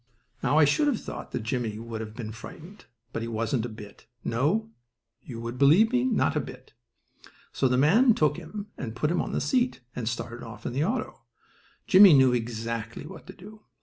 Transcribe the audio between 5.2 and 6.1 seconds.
would you believe me,